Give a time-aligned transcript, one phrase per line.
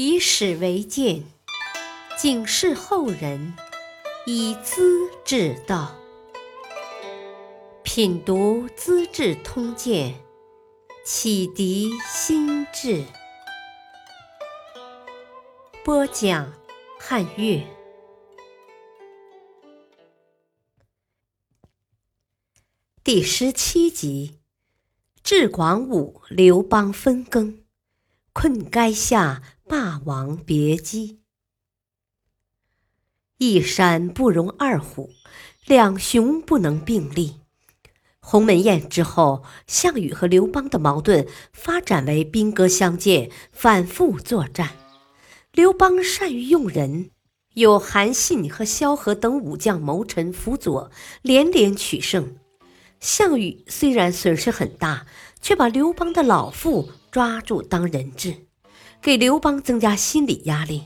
[0.00, 1.24] 以史为鉴，
[2.16, 3.52] 警示后人，
[4.26, 5.92] 以资治道。
[7.82, 10.14] 品读《资治通鉴》，
[11.04, 13.04] 启迪心智。
[15.82, 16.52] 播讲
[17.00, 17.66] 汉乐
[23.02, 24.38] 第十七集：
[25.24, 27.64] 智广武刘邦分羹，
[28.40, 31.18] 困垓下霸王别姬。
[33.38, 35.10] 一山不容二虎，
[35.66, 37.40] 两雄不能并立。
[38.20, 44.70] 鸿门宴之后，项羽和刘邦的矛盾发展为兵戈相见，反复作战。
[45.50, 47.10] 刘邦善于用人，
[47.54, 52.36] 有韩信和萧何等武将谋臣辅佐，连连取胜。
[53.00, 55.08] 项羽虽然损失很大，
[55.42, 58.46] 却把刘邦的老父抓住当人质，
[59.00, 60.82] 给刘邦增加心理压力。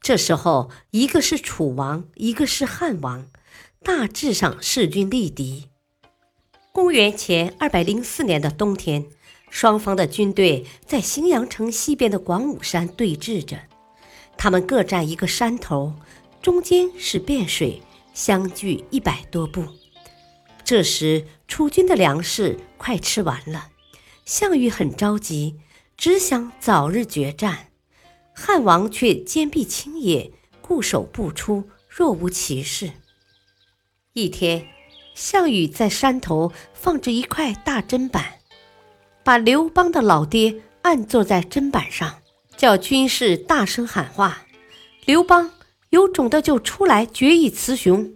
[0.00, 3.26] 这时候，一个是楚王，一个是汉王，
[3.82, 5.70] 大致上势均力敌。
[6.72, 9.06] 公元前二百零四年的冬天，
[9.48, 13.58] 双方的军队在荥阳城西边的广武山对峙着。
[14.36, 15.94] 他们各占一个山头，
[16.42, 17.80] 中间是汴水，
[18.12, 19.64] 相距一百多步。
[20.64, 23.68] 这时，楚军的粮食快吃完了，
[24.24, 25.56] 项羽很着急，
[25.96, 27.68] 只想早日决战。
[28.34, 32.90] 汉王却坚壁清野，固守不出，若无其事。
[34.12, 34.68] 一天。
[35.16, 38.40] 项羽在山头放置一块大砧板，
[39.22, 42.18] 把刘邦的老爹按坐在砧板上，
[42.56, 44.44] 叫军士大声喊话
[45.06, 45.52] ：“刘邦
[45.90, 48.12] 有种的就出来决一雌雄，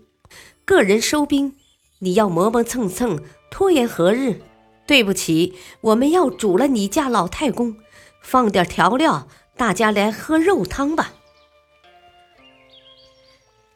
[0.65, 1.55] 个人收兵。
[2.01, 4.41] 你要磨磨蹭蹭，拖延何日？
[4.89, 7.77] 对不起，我们要煮了你家老太公，
[8.23, 11.13] 放点调料，大家来喝肉汤吧。”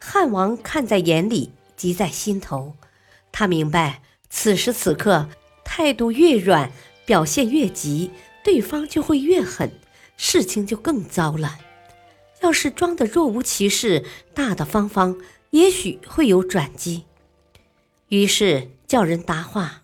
[0.00, 2.74] 汉王看在眼里，急在心头。
[3.30, 5.28] 他明白，此时此刻
[5.62, 6.72] 态度越软，
[7.04, 8.10] 表现越急，
[8.42, 9.70] 对方就会越狠，
[10.16, 11.58] 事情就更糟了。
[12.40, 15.18] 要是装的若无其事，大大方方，
[15.50, 17.04] 也许会有转机。
[18.08, 19.81] 于是叫人答话：“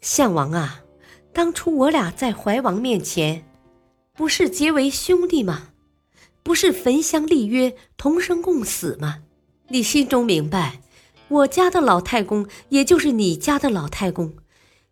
[0.00, 0.82] 项王啊，
[1.32, 3.44] 当初我俩在怀王面前，
[4.14, 5.70] 不是结为兄弟吗？
[6.42, 9.18] 不是焚香立约，同生共死吗？
[9.68, 10.80] 你心中明白。”
[11.28, 14.32] 我家的老太公，也就是你家的老太公，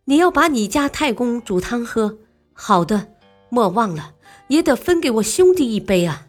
[0.04, 2.18] 你要把你家太公煮汤喝，
[2.52, 3.08] 好的，
[3.48, 4.12] 莫忘了
[4.48, 6.26] 也得分给我兄弟一杯啊！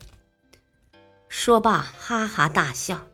[1.27, 3.06] 说罢，哈哈大笑。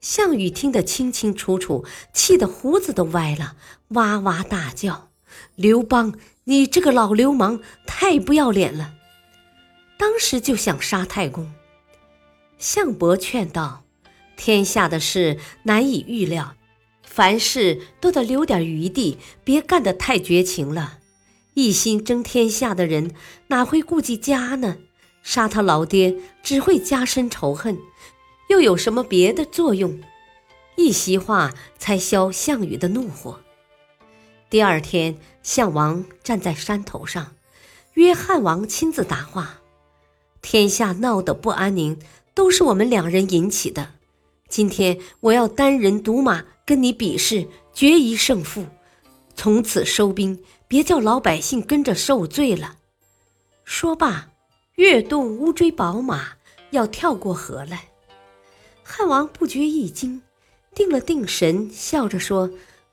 [0.00, 3.56] 项羽听得清清楚楚，气得胡子都歪了，
[3.88, 5.10] 哇哇大叫
[5.56, 6.14] ：“刘邦，
[6.44, 8.94] 你这个老流氓，太不要脸了！”
[9.98, 11.52] 当时就想杀太公。
[12.58, 13.82] 项伯劝道。
[14.38, 16.56] 天下的事难以预料，
[17.02, 20.98] 凡事都得留点余地，别干得太绝情了。
[21.54, 23.12] 一心争天下的人
[23.46, 24.76] 哪会顾及家呢？
[25.22, 27.78] 杀他老爹只会加深仇恨，
[28.48, 30.00] 又有什么别的作用？
[30.76, 33.40] 一席话才消项羽的怒火。
[34.48, 37.34] 第二天，项王站在山头上，
[37.94, 39.60] 约汉王亲自答话：
[40.42, 41.98] 天下闹得不安宁，
[42.34, 43.94] 都是我们两人引起的。
[44.48, 48.66] 今天我要单人独马跟你比试，决一胜负。
[49.34, 52.76] 从此收兵，别叫老百姓跟着受罪了。
[53.64, 54.28] 说罢，
[54.76, 56.34] 跃动乌骓宝马，
[56.70, 57.88] 要跳过河来。
[58.88, 60.22] 汉王不觉一惊，
[60.72, 62.48] 定了定神，笑着说：“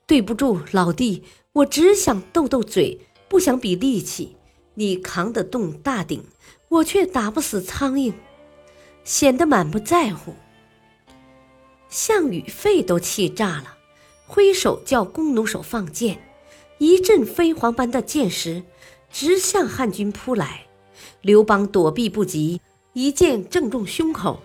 [0.07, 1.23] 对不住，老弟，
[1.53, 2.99] 我只想斗斗嘴，
[3.29, 4.35] 不想比力气。
[4.73, 6.25] 你扛得动大鼎，
[6.67, 8.11] 我却打不死苍蝇，
[9.03, 10.33] 显得满不在乎。”
[11.89, 13.77] 项羽肺都气炸了，
[14.25, 16.19] 挥手叫弓弩手放箭，
[16.79, 18.63] 一阵飞蝗般的箭矢
[19.11, 20.66] 直向汉军扑来。
[21.22, 22.59] 刘邦躲避不及，
[22.93, 24.41] 一箭正中胸口。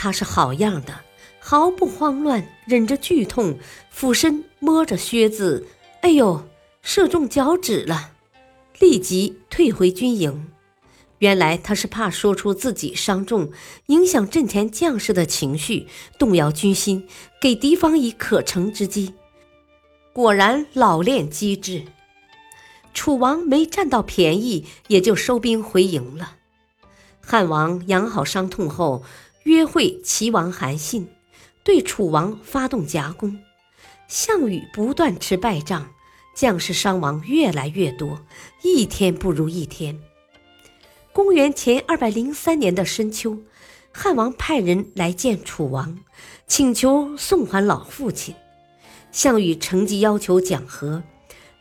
[0.00, 1.00] 他是好样的，
[1.40, 3.58] 毫不慌乱，忍着剧痛，
[3.90, 5.66] 俯身摸着靴子，
[6.02, 6.48] 哎呦，
[6.82, 8.12] 射中脚趾了，
[8.78, 10.52] 立即退回军营。
[11.18, 13.50] 原来他是怕说出自己伤重，
[13.86, 17.08] 影响阵前将士的情绪，动摇军心，
[17.40, 19.14] 给敌方以可乘之机。
[20.12, 21.82] 果然老练机智，
[22.94, 26.36] 楚王没占到便宜，也就收兵回营了。
[27.20, 29.02] 汉王养好伤痛后，
[29.44, 31.08] 约会齐王韩信，
[31.64, 33.38] 对楚王发动夹攻。
[34.06, 35.90] 项羽不断吃败仗，
[36.34, 38.20] 将士伤亡越来越多，
[38.62, 40.00] 一天不如一天。
[41.12, 43.38] 公元前二百零三年的深秋，
[43.92, 45.98] 汉王派人来见楚王，
[46.46, 48.34] 请求送还老父亲。
[49.10, 51.02] 项羽乘机要求讲和，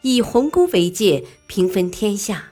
[0.01, 2.51] 以鸿沟为界，平分天下，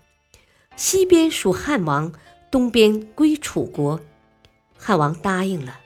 [0.75, 2.11] 西边属汉王，
[2.49, 3.99] 东边归楚国。
[4.87, 5.79] 汉王答应了，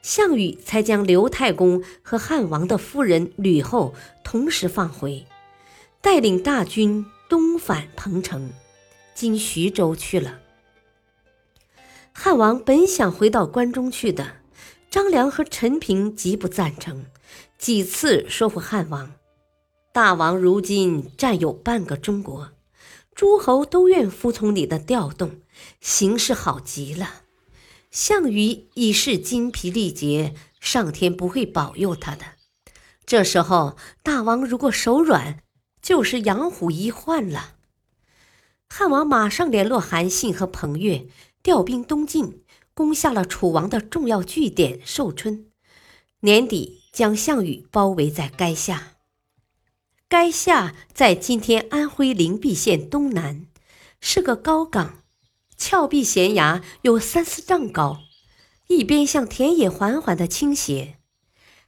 [0.00, 3.94] 项羽才将刘太公和汉王的夫人吕后
[4.24, 5.26] 同时放回，
[6.00, 8.50] 带领大军东返彭城，
[9.14, 10.40] 今徐州去了。
[12.14, 14.36] 汉王本想回到关中去的，
[14.88, 17.04] 张良和陈平极不赞成，
[17.58, 19.12] 几次说服汉王
[19.92, 22.52] ：“大王如今占有半个中国，
[23.14, 25.42] 诸侯都愿服从你的调动，
[25.82, 27.24] 形势好极了。
[27.90, 32.24] 项羽已是精疲力竭，上天不会保佑他的。
[33.04, 35.42] 这时候，大王如果手软，
[35.82, 37.56] 就是养虎遗患了。”
[38.68, 41.06] 汉王马上联络韩信和彭越。
[41.42, 42.42] 调兵东进，
[42.74, 45.46] 攻下了楚王的重要据点寿春。
[46.20, 48.96] 年底，将项羽包围在垓下。
[50.10, 53.46] 垓下在今天安徽灵璧县东南，
[54.02, 55.02] 是个高岗，
[55.70, 58.00] 峭壁悬崖有三四丈高，
[58.66, 60.96] 一边向田野缓缓的倾斜。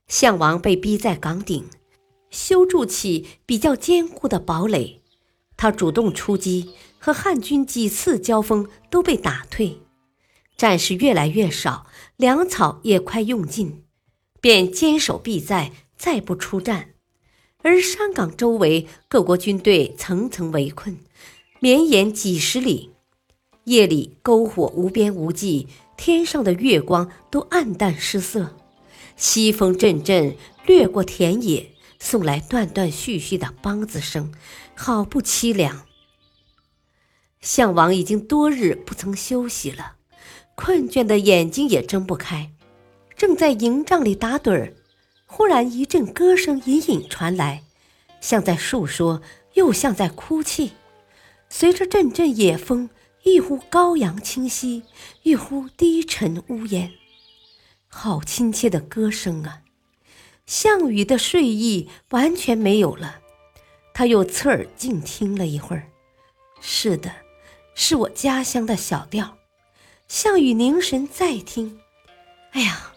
[0.09, 1.67] 项王被逼在岗顶，
[2.29, 5.03] 修筑起比较坚固的堡垒。
[5.57, 6.75] 他主动出击。
[6.99, 9.81] 和汉军几次交锋都被打退，
[10.57, 13.85] 战士越来越少，粮草也快用尽，
[14.41, 16.95] 便坚守必在，再不出战。
[17.59, 20.99] 而山岗周围各国军队层层围困，
[21.59, 22.92] 绵延几十里，
[23.65, 28.57] 夜里篝火无边无际，天上的月光都暗淡失色，
[29.17, 30.37] 西风阵阵
[30.67, 31.71] 掠过田野，
[32.01, 34.33] 送来断断续续的梆子声，
[34.75, 35.87] 好不凄凉。
[37.41, 39.95] 项王已经多日不曾休息了，
[40.57, 42.51] 困倦的眼睛也睁不开，
[43.17, 44.75] 正在营帐里打盹儿，
[45.27, 47.63] 忽然一阵歌声隐隐传来，
[48.21, 49.23] 像在诉说，
[49.55, 50.73] 又像在哭泣。
[51.49, 52.91] 随着阵阵野风，
[53.25, 54.83] 一忽高扬清晰，
[55.23, 56.93] 一忽低沉呜咽，
[57.87, 59.63] 好亲切的歌声啊！
[60.45, 63.21] 项羽的睡意完全没有了，
[63.95, 65.89] 他又侧耳静听了一会儿，
[66.61, 67.13] 是的。
[67.75, 69.39] 是我家乡的小调，
[70.07, 71.81] 项羽凝神再听，
[72.51, 72.93] 哎呀，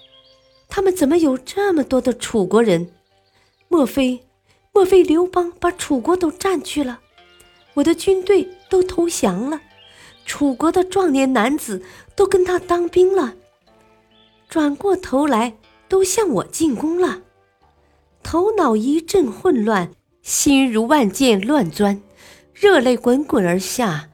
[0.67, 2.91] 他们怎么有这么多的楚国人？
[3.69, 4.25] 莫非，
[4.73, 6.99] 莫非刘邦把楚国都占去了？
[7.75, 9.61] 我的军队都投降了，
[10.25, 11.83] 楚国的壮年男子
[12.15, 13.35] 都跟他当兵了，
[14.49, 15.57] 转过头来
[15.87, 17.21] 都向我进攻了。
[18.23, 19.91] 头脑一阵混乱，
[20.23, 22.01] 心如万箭乱钻，
[22.53, 24.09] 热泪滚滚而下。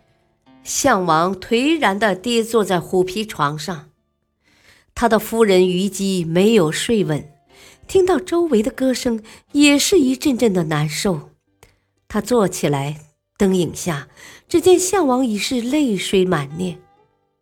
[0.63, 3.89] 项王颓然的跌坐在虎皮床上，
[4.93, 7.31] 他的夫人虞姬没有睡稳，
[7.87, 9.23] 听到周围的歌声，
[9.53, 11.31] 也是一阵阵的难受。
[12.07, 12.97] 他坐起来，
[13.41, 14.07] 灯影下，
[14.47, 16.79] 只见项王已是泪水满面，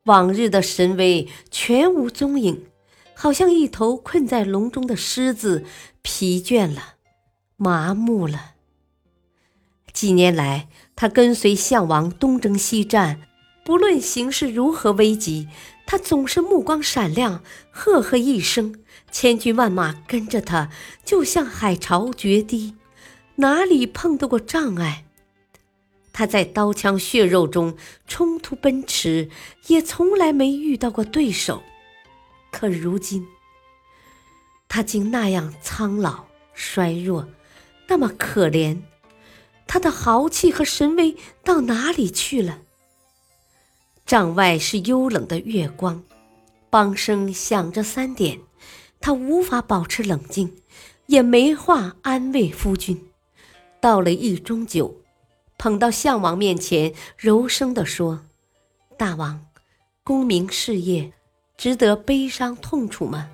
[0.06, 2.68] 往日的神威全无踪影，
[3.13, 5.66] 好像一头困在笼中的狮子，
[6.01, 6.94] 疲倦了，
[7.57, 8.51] 麻木了。
[9.92, 13.19] 几年来，他跟随项王东征西战，
[13.66, 15.50] 不论形势如何危急，
[15.85, 18.73] 他总是目光闪亮，赫赫一声，
[19.12, 20.69] 千军万马跟着他，
[21.04, 22.76] 就像海潮决堤，
[23.35, 25.04] 哪里碰得过障碍？
[26.19, 29.30] 他在刀枪血肉中冲突奔驰，
[29.68, 31.64] 也从来没遇到过对手。
[32.52, 33.26] 可如今，
[34.68, 37.26] 他竟那样苍老衰弱，
[37.88, 38.81] 那么可怜。
[39.66, 42.64] 他的豪气和神威到哪里去了？
[44.06, 46.04] 帐外是幽冷的月光，
[46.69, 48.42] 梆声响着三点，
[48.99, 50.54] 他无法保持冷静，
[51.06, 53.09] 也没话安慰夫君。
[53.80, 54.98] 倒了一盅酒，
[55.59, 58.21] 捧到项王面前，柔声地说
[58.97, 59.45] ：“大王，
[60.06, 61.11] 功名事业，
[61.57, 63.30] 值得悲伤痛楚吗？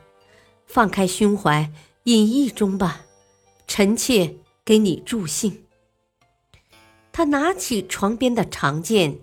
[0.65, 1.71] 放开胸怀，
[2.05, 3.01] 饮一盅吧。
[3.67, 5.65] 臣妾给你助兴。”
[7.13, 9.19] 他拿起床边的长剑，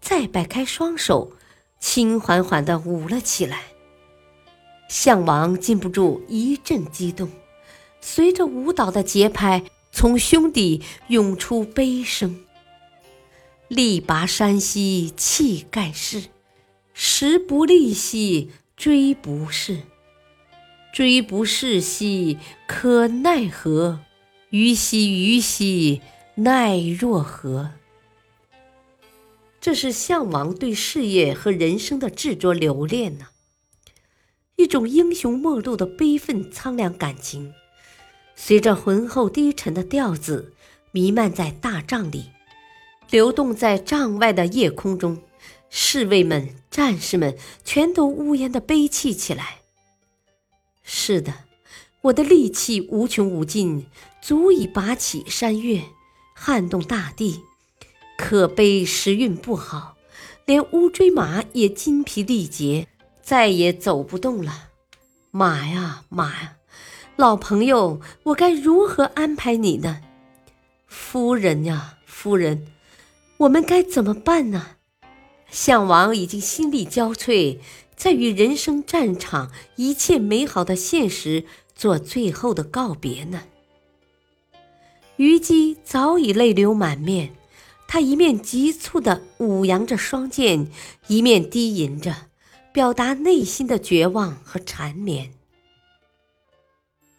[0.00, 1.32] 再摆开双手，
[1.78, 3.64] 轻缓缓地舞了起来。
[4.88, 7.30] 项王禁不住一阵激动，
[8.00, 12.44] 随着舞蹈的节拍，从胸底涌出悲声
[13.68, 16.24] ：“力拔山兮气盖世，
[16.94, 19.82] 时不利兮骓不逝，
[20.94, 24.00] 骓不逝兮可奈何，
[24.50, 26.00] 虞兮虞兮。”
[26.38, 27.70] 奈若何？
[29.58, 33.28] 这是项王对事业和人生的执着留恋呢，
[34.56, 37.54] 一种英雄末路的悲愤苍凉感情，
[38.34, 40.52] 随着浑厚低沉的调子
[40.90, 42.26] 弥漫在大帐里，
[43.10, 45.22] 流动在帐外的夜空中。
[45.68, 49.58] 侍卫们、战士们全都呜咽的悲泣起来。
[50.82, 51.34] 是的，
[52.02, 53.86] 我的力气无穷无尽，
[54.22, 55.82] 足以拔起山岳，
[56.34, 57.42] 撼动大地。
[58.16, 59.96] 可悲时运不好，
[60.46, 62.86] 连乌骓马也筋疲力竭，
[63.20, 64.68] 再也走不动了。
[65.32, 66.56] 马呀马呀，
[67.16, 70.00] 老朋友，我该如何安排你呢？
[70.86, 72.68] 夫人呀夫人，
[73.38, 74.76] 我们该怎么办呢？
[75.50, 77.58] 项王已经心力交瘁，
[77.94, 83.42] 在与人生战场一切美好的现实做最后的告别呢。
[85.16, 87.36] 虞姬早已泪流满面。
[87.88, 90.68] 她一面急促地舞扬着双剑，
[91.06, 92.28] 一面低吟着，
[92.72, 95.32] 表达内心的绝望和缠绵。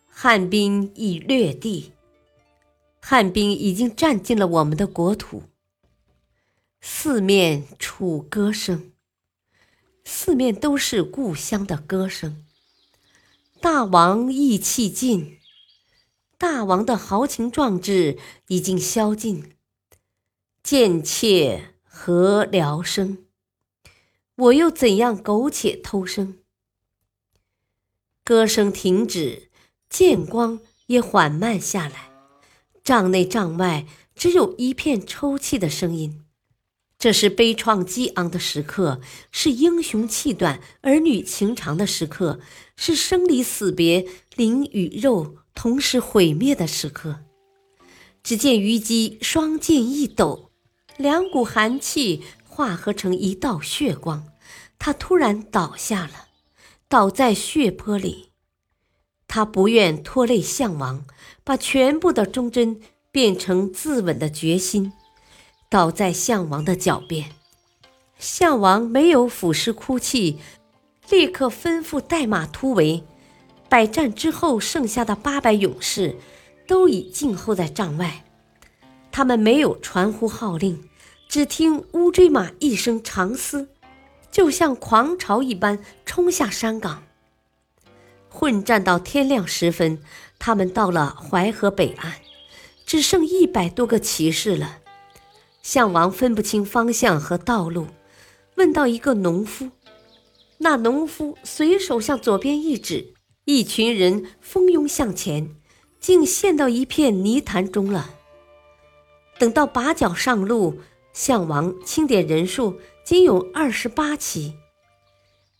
[0.09, 1.93] 汉兵已掠地，
[2.99, 5.43] 汉兵已经占尽了我们的国土。
[6.79, 8.91] 四面楚歌声，
[10.05, 12.45] 四面都是故乡的歌声。
[13.59, 15.39] 大王意气尽，
[16.37, 18.17] 大王的豪情壮志
[18.47, 19.55] 已经消尽。
[20.61, 23.25] 贱妾何聊生？
[24.35, 26.37] 我又怎样苟且偷生？
[28.23, 29.49] 歌声停止，
[29.89, 32.11] 剑光也缓慢下来，
[32.83, 36.23] 帐内帐外只有一片抽泣的声音。
[36.99, 38.99] 这是悲怆激昂的时刻，
[39.31, 42.39] 是英雄气短、儿女情长的时刻，
[42.75, 47.19] 是生离死别、灵与肉同时毁灭的时刻。
[48.23, 50.51] 只见虞姬双剑一抖。
[50.97, 54.29] 两股寒气化合成一道血光，
[54.79, 56.29] 他突然倒下了，
[56.89, 58.31] 倒在血泊里。
[59.27, 61.05] 他不愿拖累项王，
[61.43, 64.91] 把全部的忠贞变成自刎的决心，
[65.69, 67.31] 倒在项王的脚边。
[68.19, 70.39] 项王没有俯视哭泣，
[71.09, 73.03] 立刻吩咐带马突围。
[73.69, 76.15] 百战之后，剩下的八百勇士
[76.65, 78.23] 都已静候在帐外。
[79.11, 80.87] 他们没有传呼号令，
[81.27, 83.67] 只听乌骓马一声长嘶，
[84.31, 87.03] 就像狂潮一般冲下山岗。
[88.29, 89.99] 混战到天亮时分，
[90.39, 92.13] 他们到了淮河北岸，
[92.85, 94.79] 只剩一百多个骑士了。
[95.67, 97.87] 项王分不清方向和道路，
[98.55, 99.69] 问到一个农夫，
[100.59, 105.57] 那农夫随手向左边一指，一群人蜂拥向前，
[105.99, 108.11] 竟陷到一片泥潭中了。
[109.37, 110.79] 等到把脚上路，
[111.11, 114.53] 项王清点人数，仅有二十八骑，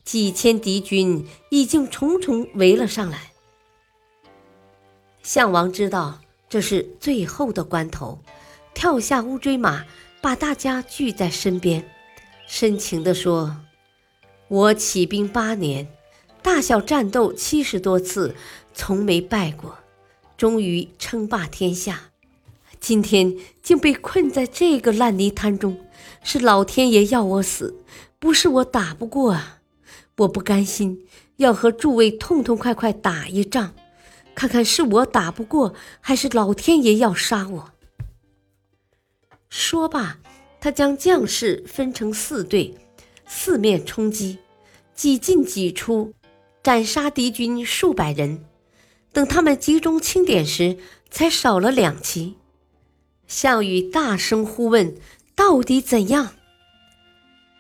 [0.06, 3.34] 几千敌军已经重重围了上来。
[5.22, 8.20] 项王知道这是最后的关头，
[8.78, 9.86] 跳下乌骓马，
[10.22, 11.90] 把大家聚在身边，
[12.46, 13.58] 深情地说
[14.50, 15.88] ：“我起兵八年，
[16.44, 18.36] 大小战斗七十多次，
[18.76, 19.80] 从没败过，
[20.38, 22.12] 终于称霸天下。”
[22.80, 25.80] 今天竟被困在这个烂泥滩中，
[26.22, 27.84] 是老天爷要我死，
[28.20, 29.58] 不是我打不过啊！
[30.18, 31.04] 我不甘心，
[31.38, 33.74] 要和诸位痛痛快快打一仗，
[34.36, 37.72] 看看是我打不过，还是老天爷要杀我。
[39.60, 40.20] 说罢，
[40.62, 42.76] 他将将士分成四队，
[43.26, 44.38] 四面冲击，
[44.94, 46.14] 几进几出，
[46.62, 48.46] 斩杀敌军数百人。
[49.12, 50.78] 等他们集中清点时，
[51.10, 52.36] 才少了两骑。
[53.26, 54.96] 项羽大声呼问
[55.34, 56.36] ：“到底怎样？”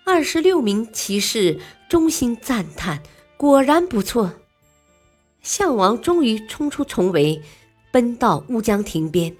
[0.05, 3.01] 二十六名骑士衷心赞叹
[3.37, 4.33] ：“果然不错。”
[5.41, 7.41] 项王终于冲出重围，
[7.91, 9.35] 奔到乌江亭边。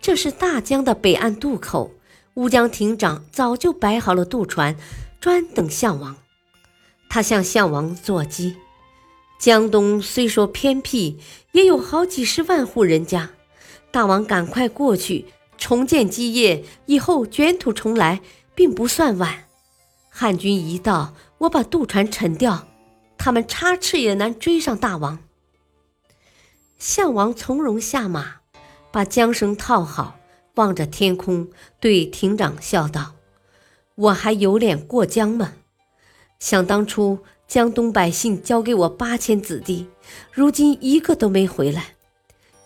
[0.00, 1.92] 这是大江的北岸渡口，
[2.34, 4.76] 乌江亭长早就摆好了渡船，
[5.20, 6.16] 专等项王。
[7.10, 8.54] 他向项王作揖
[9.38, 11.18] ：“江东虽说偏僻，
[11.52, 13.30] 也有好几十万户人家，
[13.90, 15.26] 大王赶快过去。”
[15.58, 18.20] 重建基业以后，卷土重来
[18.54, 19.48] 并不算晚。
[20.08, 22.68] 汉军一到，我把渡船沉掉，
[23.18, 25.18] 他们插翅也难追上大王。
[26.78, 28.36] 项王从容下马，
[28.90, 30.18] 把缰绳套好，
[30.54, 33.14] 望着天空，对亭长笑道
[33.94, 35.54] ：“我还有脸过江吗？
[36.38, 39.88] 想当初，江东百姓交给我八千子弟，
[40.32, 41.94] 如今一个都没回来。”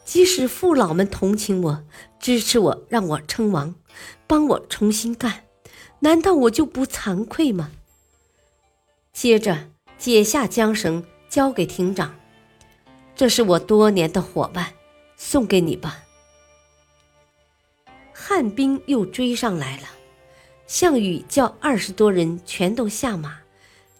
[0.05, 1.85] 即使父老们同情我、
[2.19, 3.75] 支持我，让我称王，
[4.27, 5.45] 帮我重新干，
[6.01, 7.71] 难道我就不惭愧吗？
[9.13, 12.15] 接着解下缰绳，交给亭长
[13.15, 14.75] ：“这是我多年的伙伴，
[15.17, 16.03] 送给你吧。”
[18.35, 19.83] 汉兵又追上来了，
[20.67, 23.41] 项羽叫二十多人全都下马，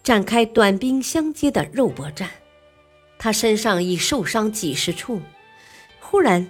[0.01, 2.31] 展开短兵相接的肉搏战。
[3.19, 5.21] 他身上已受伤几十处。
[5.99, 6.49] 忽然，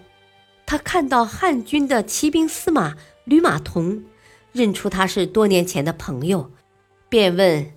[0.65, 4.05] 他看到汉军的骑兵司马吕马童，
[4.53, 6.51] 认出他是多年前的朋友，
[7.09, 7.73] 便问：“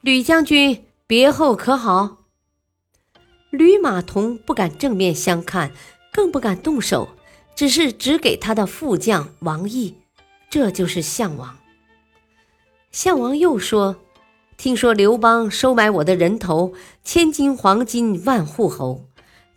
[0.00, 2.24] 吕将军别后可好？”
[3.52, 5.72] 吕马童不敢正面相看，
[6.10, 7.10] 更不敢动手，
[7.54, 9.94] 只是指给他的副将王毅
[10.50, 11.58] ：“这就是项王。”
[12.92, 13.96] 项王又说
[14.56, 16.72] ：“听说刘邦收买我的人头，
[17.04, 19.04] 千金黄金万户侯，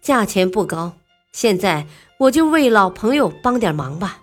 [0.01, 0.93] 价钱不高。”
[1.33, 1.87] 现在
[2.19, 4.21] 我就为老朋友帮点忙吧，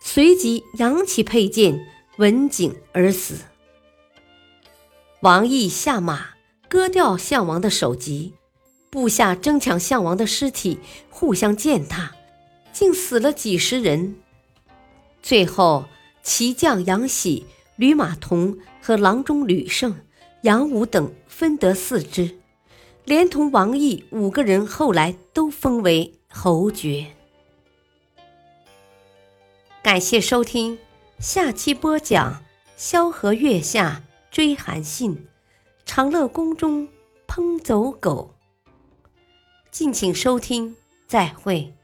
[0.00, 3.34] 随即扬起佩剑，刎颈而死。
[5.20, 6.28] 王毅下马，
[6.66, 8.32] 割掉项王的首级，
[8.88, 10.78] 部下争抢项王的尸体，
[11.10, 12.12] 互相践踏，
[12.72, 14.16] 竟死了几十人。
[15.22, 15.86] 最后，
[16.22, 17.46] 骑将杨喜、
[17.76, 20.00] 吕马童和郎中吕胜、
[20.42, 22.38] 杨武等分得四支，
[23.04, 26.14] 连同王毅五个人，后来都封为。
[26.32, 27.08] 侯爵，
[29.82, 30.78] 感谢收听，
[31.18, 32.44] 下期播讲
[32.76, 35.26] 萧何月下追韩信，
[35.84, 36.86] 长乐宫中
[37.26, 38.36] 烹走狗。
[39.72, 40.76] 敬请收听，
[41.08, 41.74] 再会。